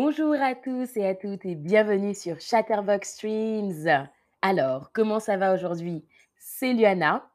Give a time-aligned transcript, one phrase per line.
[0.00, 4.08] Bonjour à tous et à toutes et bienvenue sur Chatterbox Streams.
[4.42, 6.06] Alors, comment ça va aujourd'hui?
[6.36, 7.28] C'est Luana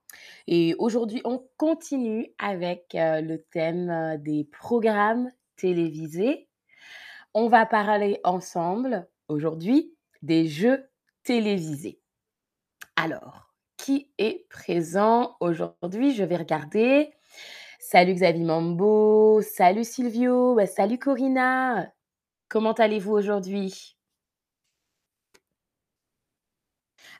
[0.47, 6.47] et aujourd'hui on continue avec euh, le thème euh, des programmes télévisés.
[7.33, 10.85] On va parler ensemble aujourd'hui des jeux
[11.25, 11.99] télévisés.
[12.95, 16.13] Alors, qui est présent aujourd'hui?
[16.13, 17.11] Je vais regarder.
[17.77, 21.91] Salut Xavier Mambo, salut Silvio, bah, salut Corinna.
[22.49, 23.97] Comment allez-vous aujourd'hui?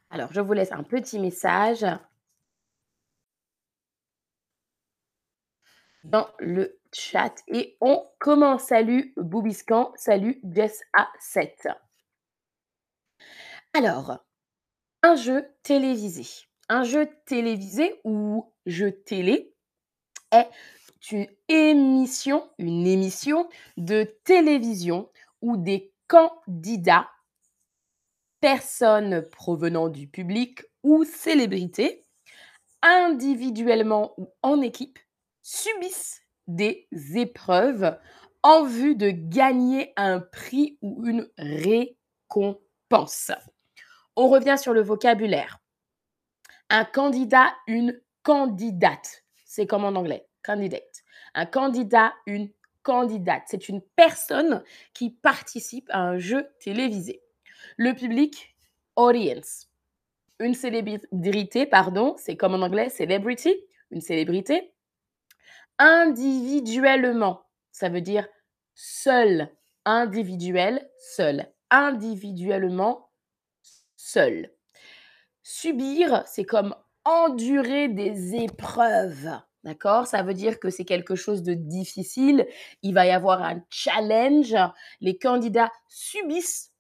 [0.10, 1.86] Alors, je vous laisse un petit message
[6.04, 8.66] dans le chat et on commence.
[8.66, 11.76] Salut Boubiscan, salut Jess A7.
[13.74, 14.24] Alors,
[15.02, 16.46] un jeu télévisé.
[16.70, 19.54] Un jeu télévisé ou jeu télé
[20.32, 20.50] est
[21.12, 25.10] une émission, une émission de télévision
[25.44, 27.10] où des candidats,
[28.40, 32.08] personnes provenant du public ou célébrités,
[32.82, 34.98] individuellement ou en équipe,
[35.42, 37.98] subissent des épreuves
[38.42, 43.32] en vue de gagner un prix ou une récompense.
[44.16, 45.60] On revient sur le vocabulaire.
[46.70, 49.24] Un candidat, une candidate.
[49.46, 51.04] C'est comme en anglais, candidate.
[51.34, 52.50] Un candidat, une
[52.84, 53.44] candidate.
[53.48, 57.24] C'est une personne qui participe à un jeu télévisé.
[57.78, 58.56] Le public,
[58.96, 59.70] audience.
[60.40, 63.56] Une célébrité, pardon, c'est comme en anglais, celebrity,
[63.92, 64.74] une célébrité.
[65.80, 68.28] Individuellement, ça veut dire
[68.76, 69.50] seul,
[69.86, 71.52] individuel, seul.
[71.70, 73.10] Individuellement,
[73.96, 74.52] seul.
[75.42, 79.30] Subir, c'est comme endurer des épreuves.
[79.64, 80.08] D'accord?
[80.08, 82.46] Ça veut dire que c'est quelque chose de difficile.
[82.82, 84.56] Il va y avoir un challenge.
[85.00, 86.74] Les candidats subissent,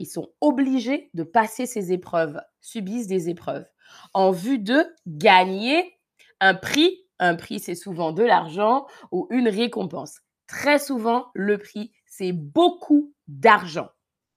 [0.00, 3.66] ils sont obligés de passer ces épreuves, subissent des épreuves
[4.12, 5.98] en vue de gagner
[6.40, 7.00] un prix.
[7.20, 10.18] Un prix, c'est souvent de l'argent ou une récompense.
[10.48, 13.88] Très souvent, le prix, c'est beaucoup d'argent.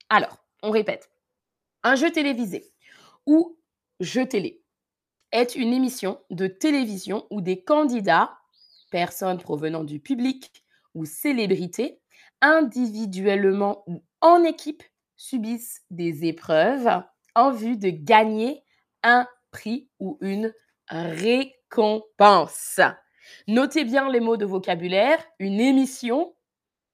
[0.10, 1.10] Alors, on répète.
[1.84, 2.72] Un jeu télévisé
[3.26, 3.58] ou
[4.00, 4.62] jeu télé?
[5.32, 8.38] Est une émission de télévision où des candidats,
[8.92, 10.64] personnes provenant du public
[10.96, 12.00] ou célébrités,
[12.42, 14.84] individuellement ou en équipe,
[15.16, 17.04] subissent des épreuves
[17.36, 18.64] en vue de gagner
[19.04, 20.54] un prix ou une
[20.88, 22.80] récompense.
[23.48, 26.36] Notez bien les mots de vocabulaire, une émission,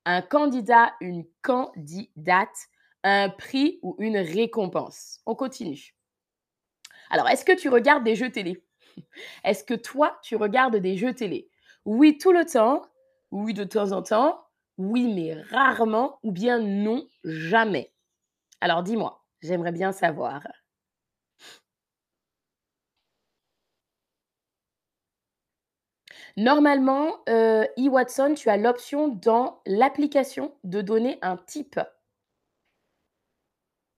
[0.05, 2.67] un candidat, une candidate,
[3.03, 5.19] un prix ou une récompense.
[5.25, 5.95] On continue.
[7.13, 8.63] Alors, est-ce que tu regardes des jeux télé?
[9.43, 11.47] Est-ce que toi, tu regardes des jeux télé?
[11.85, 12.81] Oui, tout le temps.
[13.29, 14.39] Oui, de temps en temps.
[14.79, 16.17] Oui, mais rarement.
[16.23, 17.93] Ou bien non, jamais.
[18.61, 20.41] Alors, dis-moi, j'aimerais bien savoir.
[26.37, 31.79] Normalement, euh, eWatson, tu as l'option dans l'application de donner un type.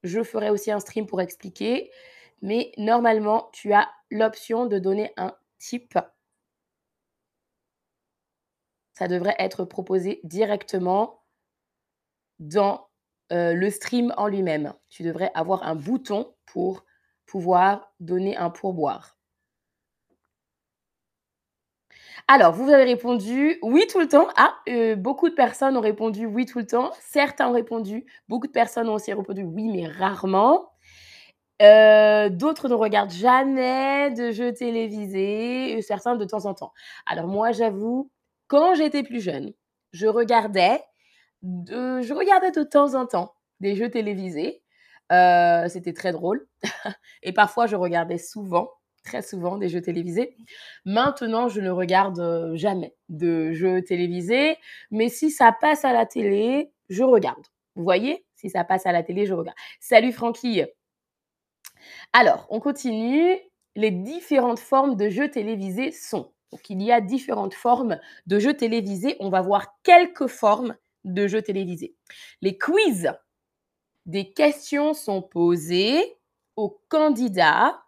[0.04, 1.92] Je ferai aussi un stream pour expliquer
[2.42, 5.98] mais normalement, tu as l'option de donner un type.
[8.94, 11.22] Ça devrait être proposé directement
[12.40, 12.88] dans
[13.32, 14.74] euh, le stream en lui-même.
[14.90, 16.86] Tu devrais avoir un bouton pour
[17.26, 19.18] pouvoir donner un pourboire.
[22.28, 24.28] Alors, vous avez répondu oui tout le temps.
[24.38, 26.92] Ah, euh, beaucoup de personnes ont répondu oui tout le temps.
[27.02, 30.72] Certains ont répondu, beaucoup de personnes ont aussi répondu oui, mais rarement.
[31.62, 36.74] Euh, d'autres ne regardent jamais de jeux télévisés, certains de temps en temps.
[37.06, 38.12] Alors moi, j'avoue,
[38.48, 39.54] quand j'étais plus jeune,
[39.94, 40.82] je regardais
[41.44, 44.62] de je regardais de temps en temps des jeux télévisés.
[45.12, 46.48] Euh, c'était très drôle
[47.24, 48.72] et parfois je regardais souvent,
[49.04, 50.36] très souvent des jeux télévisés.
[50.86, 54.58] Maintenant, je ne regarde, jamais de jeux télévisés,
[54.92, 57.46] mais si ça passe à la télé, je regarde.
[57.76, 58.26] Vous voyez?
[58.36, 59.58] Si ça passe à la télé, je regarde.
[59.80, 60.64] Salut Francky!
[62.14, 63.38] Alors, on continue.
[63.76, 66.32] Les différentes formes de jeux télévisés sont.
[66.52, 69.18] Donc, il y a différentes formes de jeux télévisés.
[69.20, 71.96] On va voir quelques formes de jeux télévisés.
[72.42, 73.12] Les quiz.
[74.06, 76.18] Des questions sont posées
[76.56, 77.84] aux candidats.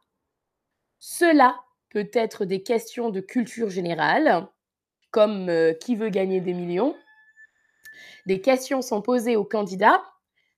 [1.00, 4.48] Cela peut être des questions de culture générale,
[5.12, 6.96] comme euh, qui veut gagner des millions.
[8.26, 10.04] Des questions sont posées aux candidats.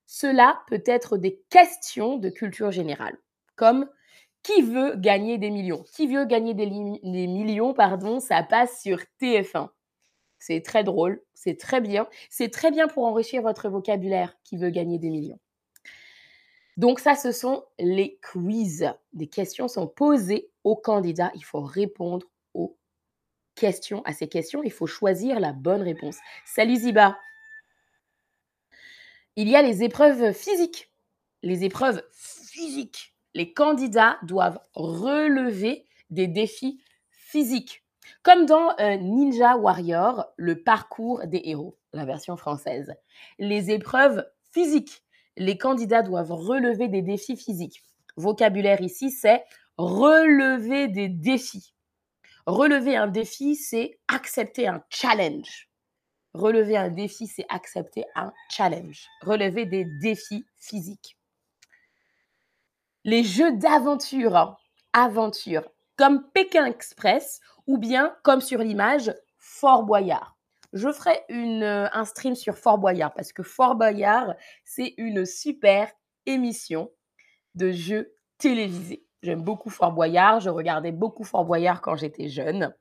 [0.06, 3.16] Cela peut être des questions de culture générale
[3.60, 3.86] comme
[4.42, 9.68] qui veut gagner des millions Qui veut gagner des, millions, pardon, ça passe sur TF1.
[10.38, 12.08] C'est très drôle, c'est très bien.
[12.30, 15.38] C'est très bien pour enrichir votre vocabulaire qui veut gagner des millions.
[16.78, 18.90] Donc ça, ce sont les quiz.
[19.12, 21.30] Des questions sont posées aux candidats.
[21.34, 22.78] Il faut répondre aux
[23.56, 24.62] questions, à ces questions.
[24.62, 26.16] Il faut choisir la bonne réponse.
[26.46, 27.18] Salut Ziba.
[29.36, 30.90] Il y a les épreuves physiques.
[31.42, 33.09] Les épreuves physiques.
[33.34, 36.80] Les candidats doivent relever des défis
[37.10, 37.84] physiques.
[38.22, 42.92] Comme dans euh, Ninja Warrior, le parcours des héros, la version française.
[43.38, 45.04] Les épreuves physiques.
[45.36, 47.82] Les candidats doivent relever des défis physiques.
[48.16, 49.44] Vocabulaire ici, c'est
[49.76, 51.72] relever des défis.
[52.46, 55.68] Relever un défi, c'est accepter un challenge.
[56.34, 59.06] Relever un défi, c'est accepter un challenge.
[59.22, 61.19] Relever des défis physiques.
[63.04, 64.56] Les jeux d'aventure, hein.
[64.92, 65.62] aventure,
[65.96, 70.36] comme Pékin Express ou bien comme sur l'image Fort Boyard.
[70.72, 75.90] Je ferai euh, un stream sur Fort Boyard parce que Fort Boyard, c'est une super
[76.26, 76.90] émission
[77.54, 79.04] de jeux télévisés.
[79.22, 82.74] J'aime beaucoup Fort Boyard, je regardais beaucoup Fort Boyard quand j'étais jeune.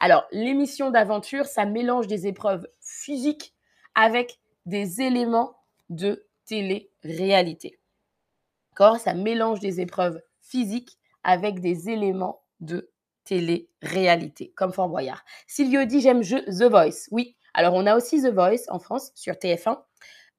[0.00, 3.54] Alors, l'émission d'aventure, ça mélange des épreuves physiques
[3.94, 5.56] avec des éléments
[5.88, 7.78] de télé-réalité.
[8.72, 12.90] D'accord Ça mélange des épreuves physiques avec des éléments de
[13.24, 15.22] télé-réalité, comme Fort Boyard.
[15.46, 17.08] Silvio dit J'aime The Voice.
[17.10, 19.78] Oui, alors on a aussi The Voice en France sur TF1,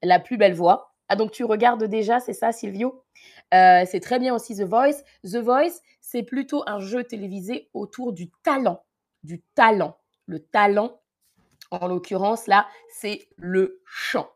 [0.02, 0.94] la plus belle voix.
[1.08, 3.04] Ah, donc tu regardes déjà, c'est ça, Silvio
[3.52, 5.04] euh, C'est très bien aussi The Voice.
[5.22, 8.82] The Voice, c'est plutôt un jeu télévisé autour du talent.
[9.22, 9.96] Du talent.
[10.26, 11.00] Le talent,
[11.70, 14.28] en l'occurrence, là, c'est le chant.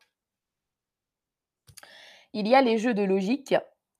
[2.32, 3.54] Il y a les jeux de logique,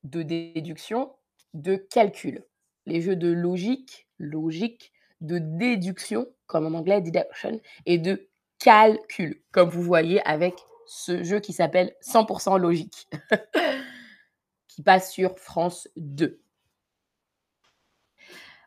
[0.05, 1.13] de déduction,
[1.55, 2.45] de calcul
[2.89, 8.29] les jeux de logique, logique, de déduction, comme en anglais deduction, et de
[8.59, 10.55] calcul, comme vous voyez avec
[10.87, 13.09] ce jeu qui s'appelle 100% logique,
[14.69, 16.41] qui passe sur France 2.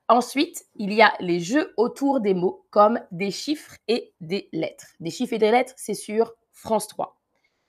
[0.08, 4.88] Ensuite, il y a les jeux autour des mots comme des chiffres et des lettres.
[5.00, 7.18] Des chiffres et des lettres, c'est sur France 3.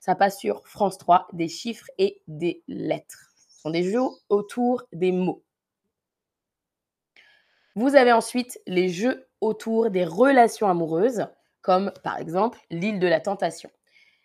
[0.01, 3.32] Ça passe sur France 3, des chiffres et des lettres.
[3.63, 5.45] Sont des jeux autour des mots.
[7.77, 11.27] Vous avez ensuite les jeux autour des relations amoureuses,
[11.61, 13.71] comme par exemple l'île de la tentation.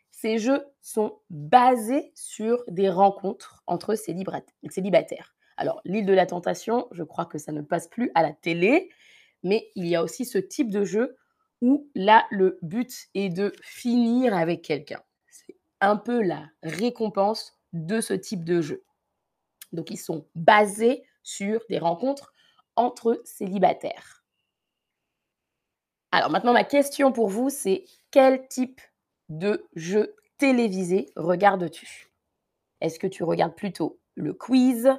[0.09, 5.35] Ces jeux sont basés sur des rencontres entre célibataires.
[5.55, 8.89] Alors, l'île de la tentation, je crois que ça ne passe plus à la télé,
[9.43, 11.15] mais il y a aussi ce type de jeu
[11.61, 15.03] où là, le but est de finir avec quelqu'un.
[15.29, 18.83] C'est un peu la récompense de ce type de jeu.
[19.71, 22.33] Donc, ils sont basés sur des rencontres
[22.75, 24.23] entre célibataires.
[26.11, 28.81] Alors maintenant, ma question pour vous, c'est quel type
[29.29, 32.11] de jeu télévisé regardes-tu?
[32.79, 34.89] Est-ce que tu regardes plutôt le quiz,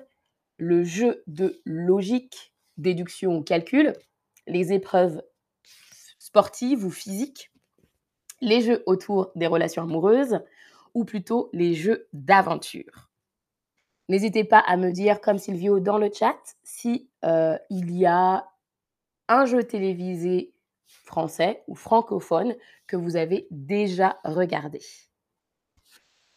[0.59, 3.95] le jeu de logique, déduction ou calcul,
[4.47, 5.23] les épreuves
[6.19, 7.51] sportives ou physiques,
[8.41, 10.41] les jeux autour des relations amoureuses
[10.95, 13.08] ou plutôt les jeux d'aventure?
[14.09, 18.49] N'hésitez pas à me dire, comme Silvio dans le chat, si euh, il y a
[19.29, 20.55] un jeu télévisé
[20.87, 22.55] français ou francophone
[22.87, 24.81] que vous avez déjà regardé.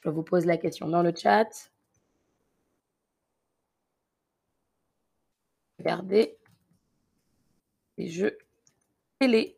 [0.01, 1.71] Je vous pose la question dans le chat.
[5.79, 6.37] Regardez
[7.97, 8.37] les jeux
[9.19, 9.57] télé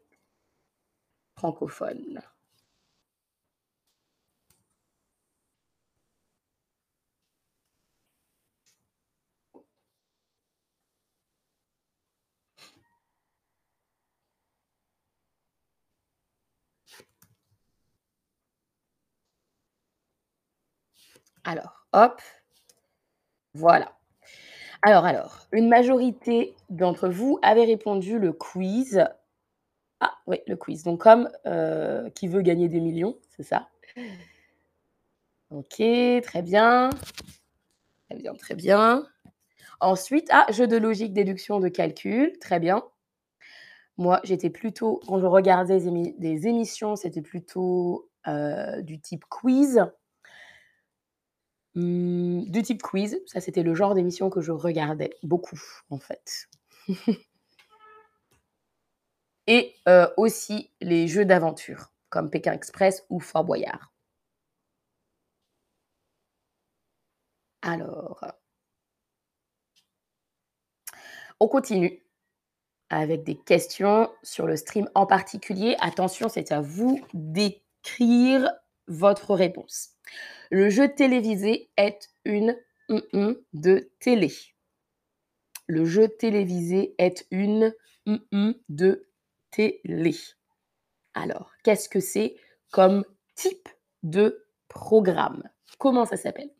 [1.35, 2.21] francophones.
[21.43, 22.21] Alors, hop,
[23.53, 23.97] voilà.
[24.81, 29.05] Alors, alors, une majorité d'entre vous avait répondu le quiz.
[29.99, 30.83] Ah oui, le quiz.
[30.83, 33.69] Donc, comme euh, qui veut gagner des millions, c'est ça.
[35.51, 35.81] Ok,
[36.23, 36.89] très bien.
[38.09, 39.05] Très bien, très bien.
[39.79, 42.37] Ensuite, ah, jeu de logique, déduction, de calcul.
[42.39, 42.83] Très bien.
[43.97, 45.79] Moi, j'étais plutôt, quand je regardais
[46.17, 49.85] des émissions, c'était plutôt euh, du type quiz.
[51.75, 56.47] Mmh, du type quiz, ça c'était le genre d'émission que je regardais beaucoup en fait.
[59.47, 63.91] Et euh, aussi les jeux d'aventure comme Pékin Express ou Fort Boyard.
[67.61, 68.23] Alors,
[71.39, 72.03] on continue
[72.89, 75.75] avec des questions sur le stream en particulier.
[75.79, 78.51] Attention, c'est à vous d'écrire
[78.87, 79.89] votre réponse.
[80.53, 82.55] Le jeu télévisé est une
[83.53, 84.31] de télé.
[85.65, 87.73] Le jeu télévisé est une
[88.69, 89.07] de
[89.49, 90.15] télé.
[91.15, 92.35] Alors, qu'est-ce que c'est
[92.71, 93.67] comme type
[94.03, 95.41] de programme?
[95.79, 96.51] Comment ça s'appelle?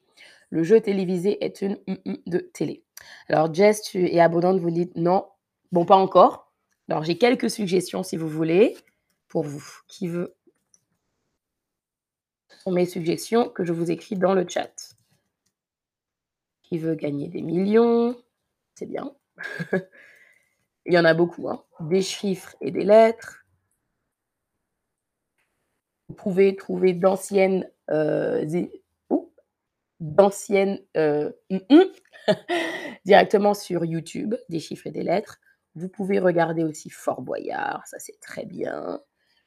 [0.50, 1.78] Le jeu télévisé est une
[2.26, 2.84] de télé.
[3.30, 5.28] Alors, Jess tu, et Abondante, vous dites non.
[5.72, 6.52] Bon, pas encore.
[6.90, 8.76] Alors, j'ai quelques suggestions si vous voulez
[9.28, 9.64] pour vous.
[9.88, 10.36] Qui veut
[12.64, 14.96] sont mes suggestions que je vous écris dans le chat.
[16.64, 18.16] Qui veut gagner des millions
[18.76, 19.14] C'est bien.
[20.86, 21.50] Il y en a beaucoup.
[21.50, 21.64] Hein.
[21.82, 23.46] Des chiffres et des lettres.
[26.08, 28.46] Vous pouvez trouver d'anciennes euh,
[30.00, 31.32] d'anciennes euh,
[33.06, 35.40] directement sur YouTube, des chiffres et des lettres.
[35.76, 39.02] Vous pouvez regarder aussi Fort Boyard, ça c'est très bien.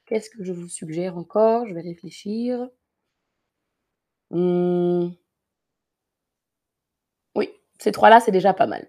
[0.06, 1.66] Qu'est-ce que je vous suggère encore?
[1.66, 2.68] Je vais réfléchir.
[4.30, 5.08] Mmh.
[7.34, 8.88] Oui, ces trois-là, c'est déjà pas mal.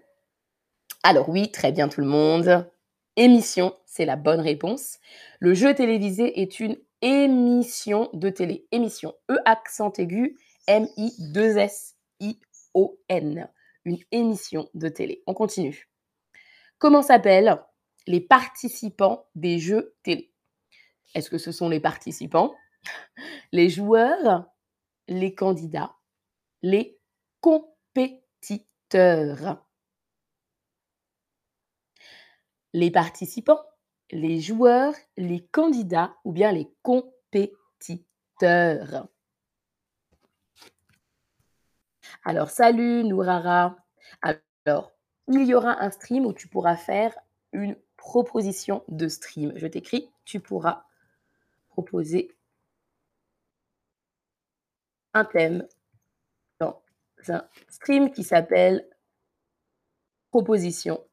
[1.02, 2.70] Alors oui, très bien tout le monde.
[3.16, 4.98] Émission, c'est la bonne réponse.
[5.40, 8.66] Le jeu télévisé est une émission de télé.
[8.72, 9.14] Émission.
[9.30, 13.48] E accent aigu, M-I-2-S-I-O-N.
[13.84, 15.22] Une émission de télé.
[15.26, 15.88] On continue.
[16.78, 17.62] Comment s'appellent
[18.06, 20.32] les participants des jeux télé?
[21.14, 22.54] Est-ce que ce sont les participants,
[23.52, 24.44] les joueurs,
[25.08, 25.96] les candidats,
[26.62, 26.98] les
[27.40, 29.64] compétiteurs
[32.74, 33.62] Les participants,
[34.10, 39.08] les joueurs, les candidats ou bien les compétiteurs
[42.24, 43.76] Alors, salut Nourara.
[44.22, 44.92] Alors,
[45.28, 47.16] il y aura un stream où tu pourras faire
[47.52, 49.52] une proposition de stream.
[49.56, 50.84] Je t'écris, tu pourras
[51.68, 52.37] proposer
[55.18, 55.66] un thème
[56.60, 56.80] dans
[57.28, 58.88] un stream qui s'appelle
[60.30, 61.04] proposition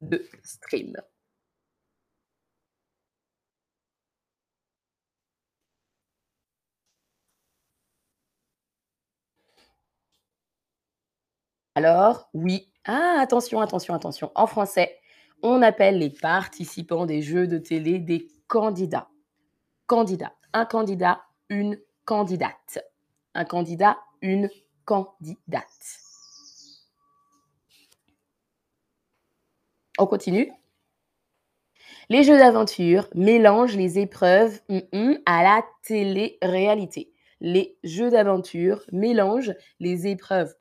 [0.00, 0.96] de stream.
[11.74, 12.72] Alors, oui.
[12.84, 14.32] Ah, attention, attention, attention.
[14.34, 14.98] En français,
[15.42, 19.08] on appelle les participants des jeux de télé des candidats.
[19.86, 20.34] Candidat.
[20.52, 22.78] Un candidat, une candidate.
[23.34, 24.48] Un candidat, une
[24.86, 26.00] candidate.
[29.98, 30.50] On continue.
[32.08, 34.60] Les jeux d'aventure mélangent les épreuves
[35.26, 40.54] à la télé-réalité les jeux d'aventure mélangent les épreuves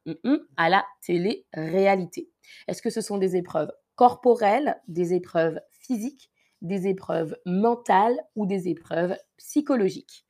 [0.57, 2.29] à la télé-réalité.
[2.67, 6.31] Est-ce que ce sont des épreuves corporelles, des épreuves physiques,
[6.61, 10.25] des épreuves mentales ou des épreuves psychologiques?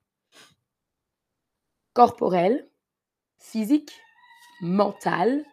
[1.93, 2.69] Corporelles,
[3.39, 3.99] physiques,
[4.61, 5.45] mentales,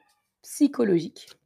[0.43, 1.37] psychologiques.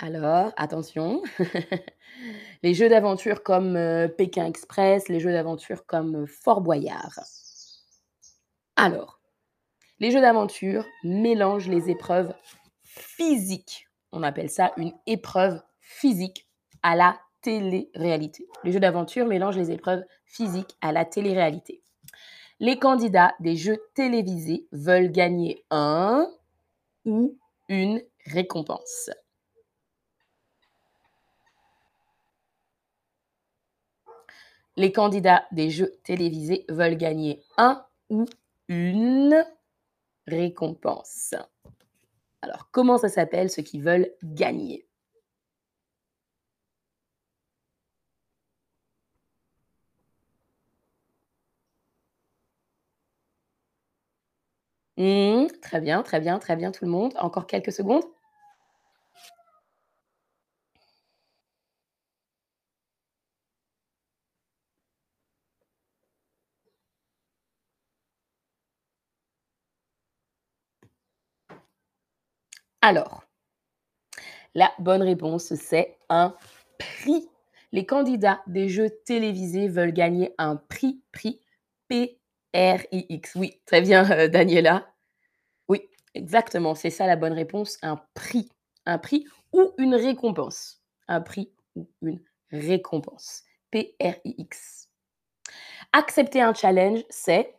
[0.00, 1.22] Alors, attention,
[2.62, 3.76] les jeux d'aventure comme
[4.16, 7.18] Pékin Express, les jeux d'aventure comme Fort Boyard.
[8.76, 9.18] Alors,
[9.98, 12.32] les jeux d'aventure mélangent les épreuves
[12.84, 13.88] physiques.
[14.12, 16.48] On appelle ça une épreuve physique
[16.84, 18.46] à la télé-réalité.
[18.62, 21.82] Les jeux d'aventure mélangent les épreuves physiques à la télé-réalité.
[22.60, 26.28] Les candidats des jeux télévisés veulent gagner un
[27.04, 27.36] ou
[27.68, 29.10] une récompense.
[34.78, 38.26] Les candidats des jeux télévisés veulent gagner un ou
[38.68, 39.44] une
[40.26, 41.34] récompense.
[42.42, 44.88] Alors, comment ça s'appelle ceux qui veulent gagner?
[54.98, 57.14] Mmh, Très bien, très bien, très bien tout le monde.
[57.18, 58.04] Encore quelques secondes.
[72.88, 73.22] Alors,
[74.54, 76.34] la bonne réponse, c'est un
[76.78, 77.28] prix.
[77.70, 81.38] Les candidats des jeux télévisés veulent gagner un prix, prix
[81.88, 83.34] P-R-I-X.
[83.34, 84.86] Oui, très bien, euh, Daniela.
[85.68, 85.82] Oui,
[86.14, 88.50] Exactement, c'est ça la bonne réponse, un prix.
[88.86, 90.80] Un prix ou une récompense.
[91.08, 93.42] Un prix ou une récompense.
[93.70, 94.88] P-R-I-X.
[95.92, 97.54] Accepter un challenge, c'est?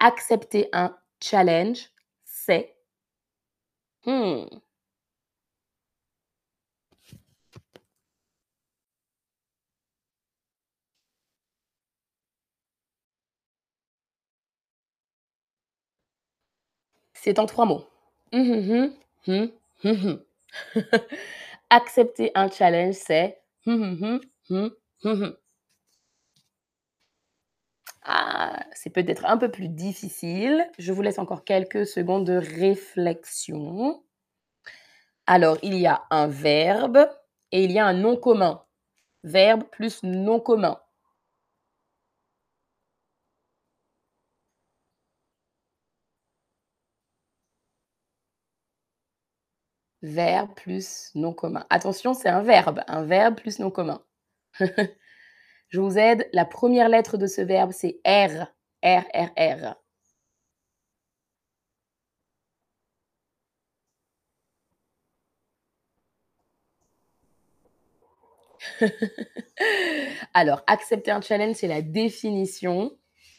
[0.00, 1.90] Accepter un challenge,
[2.24, 2.71] c'est?
[4.06, 4.62] Mmh.
[17.14, 17.84] C'est en 3 mots.
[18.32, 18.90] Mmh mh,
[19.28, 19.46] mmh,
[19.84, 20.16] mmh mh.
[21.70, 24.68] Accepter un challenge, c'est mmh mh, mmh,
[25.04, 25.32] mmh mh.
[28.04, 30.68] Ah, c'est peut-être un peu plus difficile.
[30.78, 34.02] Je vous laisse encore quelques secondes de réflexion.
[35.26, 37.08] Alors, il y a un verbe
[37.50, 38.62] et il y a un nom commun.
[39.24, 40.78] Verbe plus nom commun.
[50.02, 51.64] Verbe plus nom commun.
[51.70, 54.02] Attention, c'est un verbe, un verbe plus nom commun.
[55.72, 58.46] Je vous aide, la première lettre de ce verbe, c'est R.
[58.84, 59.74] R, R, R.
[70.34, 72.92] Alors, accepter un challenge, c'est la définition,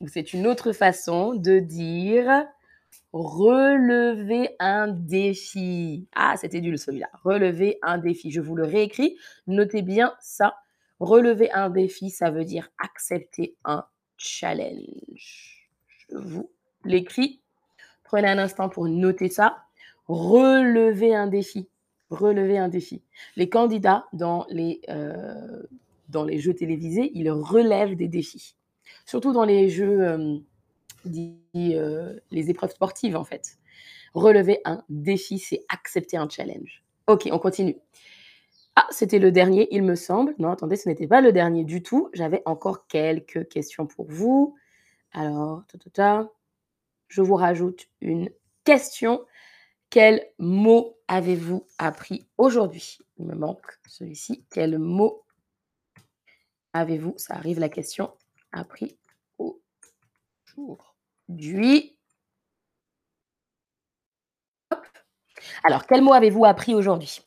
[0.08, 2.46] c'est une autre façon de dire
[3.12, 6.08] relever un défi.
[6.16, 7.10] Ah, c'était nul celui-là.
[7.24, 8.32] Relever un défi.
[8.32, 9.18] Je vous le réécris.
[9.46, 10.63] Notez bien ça.
[11.04, 13.84] Relever un défi, ça veut dire accepter un
[14.16, 15.68] challenge.
[15.90, 16.50] Je vous
[16.86, 17.42] l'écris.
[18.06, 19.66] Prenez un instant pour noter ça.
[20.08, 21.68] Relever un défi.
[22.10, 23.02] Relever un défi.
[23.36, 25.64] Les candidats dans les, euh,
[26.08, 28.56] dans les jeux télévisés, ils relèvent des défis.
[29.06, 30.38] Surtout dans les jeux, euh,
[31.58, 33.58] euh, les épreuves sportives en fait.
[34.14, 36.82] Relever un défi, c'est accepter un challenge.
[37.08, 37.76] Ok, on continue.
[38.76, 40.34] Ah, c'était le dernier, il me semble.
[40.40, 42.10] Non, attendez, ce n'était pas le dernier du tout.
[42.14, 44.56] J'avais encore quelques questions pour vous.
[45.12, 46.32] Alors, ta, ta,
[47.08, 48.32] je vous rajoute une
[48.64, 49.26] question.
[49.92, 52.98] Quel mot avez-vous appris aujourd'hui?
[53.18, 54.44] Il me manque celui-ci.
[54.50, 55.24] Quel mot
[56.74, 58.12] avez-vous Ça arrive la question.
[58.52, 58.98] Appris
[60.58, 61.96] aujourd'hui?
[65.64, 67.22] Alors, quel mot avez-vous appris aujourd'hui?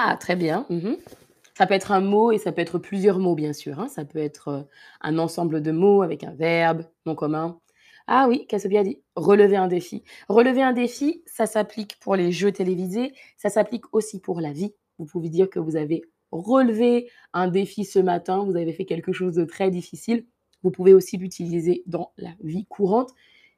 [0.00, 0.66] Ah, très bien.
[0.70, 0.94] Mmh
[1.56, 3.88] Ça peut être un mot et ça peut être plusieurs mots, bien sûr, hein.
[3.88, 4.64] Ça peut être, heu,
[5.00, 7.58] un ensemble de mots avec un verbe, nom commun.
[8.06, 10.04] Ah oui, Cassiopeia dit: «Relever un défi».
[10.28, 14.72] Relever un défi, ça s'applique pour les jeux télévisés, ça s'applique aussi pour la vie.
[14.98, 19.12] Vous pouvez dire que vous avez relevé un défi ce matin, vous avez fait quelque
[19.12, 20.26] chose de très difficile.
[20.62, 23.10] Vous pouvez aussi l'utiliser dans la vie courante.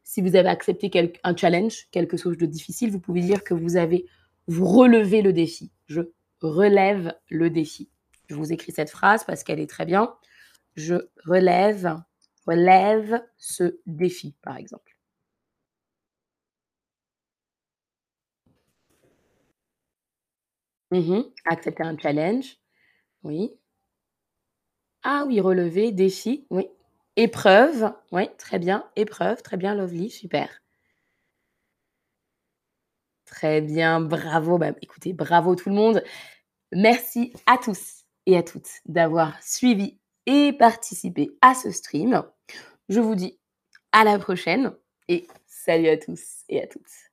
[0.05, 0.91] Si vous avez accepté
[1.23, 4.07] un challenge, quelque chose de difficile, vous pouvez dire que vous avez
[4.49, 5.71] relevez le défi.
[5.87, 6.01] Je
[6.43, 7.91] relève le défi.
[8.29, 10.15] Je vous écris cette phrase parce qu'elle est très bien.
[10.77, 11.97] Je relève,
[12.47, 14.97] relève ce défi, par exemple.
[20.93, 22.57] Mmh Accepter un challenge.
[23.25, 23.53] Oui.
[25.03, 26.67] Ah oui, relever, défi, oui.
[27.17, 28.89] Épreuve, oui, très bien.
[28.97, 30.49] Épreuve, très bien, lovely, super.
[33.41, 34.59] Très bien, bravo.
[34.59, 36.05] Bah, écoutez, bravo tout le monde.
[36.73, 42.23] Merci à tous et à toutes d'avoir suivi et participé à ce stream.
[42.91, 43.41] Je vous dis
[43.93, 44.75] à la prochaine
[45.09, 47.10] et salut à tous et à toutes.